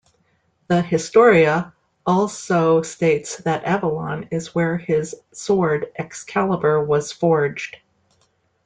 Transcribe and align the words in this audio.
The 0.67 0.81
"Historia" 0.81 1.73
also 2.07 2.81
states 2.81 3.37
that 3.43 3.65
Avalon 3.65 4.27
is 4.31 4.55
where 4.55 4.75
his 4.75 5.15
sword 5.31 5.91
Excalibur 5.95 6.83
was 6.83 7.11
forged. 7.11 7.77